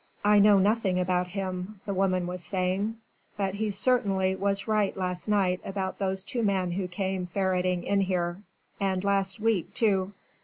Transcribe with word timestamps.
"I 0.25 0.39
know 0.39 0.57
nothing 0.57 0.99
about 0.99 1.27
him," 1.27 1.79
the 1.85 1.93
woman 1.93 2.25
was 2.25 2.43
saying, 2.43 2.97
"but 3.37 3.53
he 3.53 3.69
certainly 3.69 4.35
was 4.35 4.67
right 4.67 4.97
last 4.97 5.27
night 5.27 5.61
about 5.63 5.99
those 5.99 6.23
two 6.23 6.41
men 6.41 6.71
who 6.71 6.87
came 6.87 7.27
ferreting 7.27 7.83
in 7.83 8.01
here 8.01 8.41
and 8.79 9.03
last 9.03 9.39
week 9.39 9.75
too...." 9.75 10.13